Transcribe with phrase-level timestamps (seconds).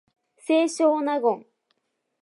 [0.35, 1.45] 清少納言